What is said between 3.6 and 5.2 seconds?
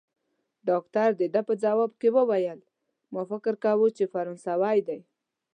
کاوه، چي فرانسوی دی.